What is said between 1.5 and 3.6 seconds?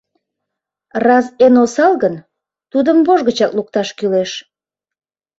осал гын, тудым вож гычак